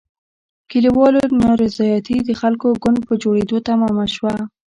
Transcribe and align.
کلیوالو 0.69 1.21
نارضایتي 1.41 2.17
د 2.23 2.29
خلکو 2.41 2.67
ګوند 2.83 2.99
په 3.07 3.13
جوړېدو 3.23 3.57
تمامه 3.69 4.05
شوه. 4.15 4.33